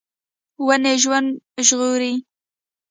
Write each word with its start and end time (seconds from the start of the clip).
ونې 0.67 0.93
ژوند 1.03 1.27
ژغوري. 1.67 2.13